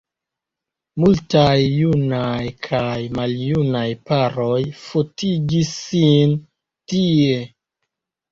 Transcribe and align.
Multaj 1.01 1.57
junaj 1.65 2.45
kaj 2.67 2.95
maljunaj 3.19 3.83
paroj 4.09 4.57
fotigis 4.85 5.75
sin 5.83 6.33
tie. 6.95 7.39